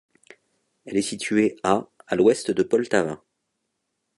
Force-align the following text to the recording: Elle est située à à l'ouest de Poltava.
Elle 0.85 0.97
est 0.97 1.03
située 1.03 1.57
à 1.61 1.85
à 2.07 2.15
l'ouest 2.15 2.49
de 2.49 2.63
Poltava. 2.63 3.23